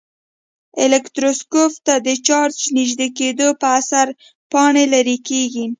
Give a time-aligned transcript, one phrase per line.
[0.83, 4.07] الکتروسکوپ ته د چارج نژدې کېدو په اثر
[4.51, 5.65] پاڼې لیري کیږي.